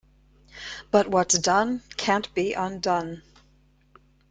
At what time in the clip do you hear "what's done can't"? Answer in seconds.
1.09-2.33